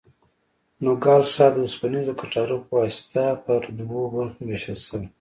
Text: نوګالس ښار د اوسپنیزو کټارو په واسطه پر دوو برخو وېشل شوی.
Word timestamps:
نوګالس 0.83 1.29
ښار 1.35 1.51
د 1.53 1.57
اوسپنیزو 1.63 2.17
کټارو 2.19 2.57
په 2.65 2.73
واسطه 2.79 3.23
پر 3.43 3.59
دوو 3.77 4.01
برخو 4.13 4.39
وېشل 4.45 4.77
شوی. 4.85 5.07